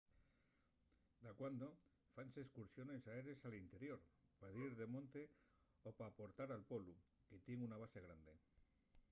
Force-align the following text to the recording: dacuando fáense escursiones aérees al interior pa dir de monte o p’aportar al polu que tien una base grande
dacuando 1.25 1.67
fáense 2.15 2.39
escursiones 2.45 3.01
aérees 3.11 3.41
al 3.47 3.55
interior 3.63 3.99
pa 4.39 4.47
dir 4.57 4.71
de 4.79 4.85
monte 4.95 5.21
o 5.87 5.89
p’aportar 5.97 6.49
al 6.51 6.67
polu 6.71 6.95
que 7.27 7.41
tien 7.45 7.59
una 7.67 7.77
base 7.83 7.99
grande 8.05 8.33